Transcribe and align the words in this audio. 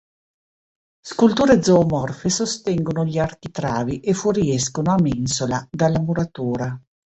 Sculture 1.03 1.61
zoomorfe 1.61 2.27
sostengono 2.29 3.05
gli 3.05 3.19
architravi 3.19 3.99
e 3.99 4.15
fuoriescono, 4.15 4.93
a 4.93 4.99
mensola, 4.99 5.67
dalla 5.69 5.99
muratura. 6.01 6.75